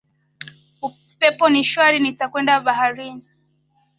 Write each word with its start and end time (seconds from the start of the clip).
Upepo 0.81 1.45
ni 1.49 1.61
shwari 1.69 1.97
nitakwenda 1.99 2.53
baharini 2.65 3.25